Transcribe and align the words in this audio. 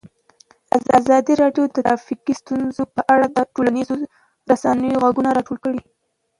ازادي 0.97 1.33
راډیو 1.41 1.63
د 1.67 1.71
ټرافیکي 1.75 2.33
ستونزې 2.41 2.83
په 2.95 3.01
اړه 3.13 3.25
د 3.29 3.37
ټولنیزو 3.53 3.95
رسنیو 4.51 5.01
غبرګونونه 5.03 5.35
راټول 5.37 5.57
کړي. 5.65 5.81